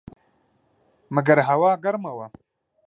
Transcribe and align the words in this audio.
مګر 1.15 1.37
هوا 1.47 1.71
ګرمه 1.83 2.11
وه. 2.17 2.27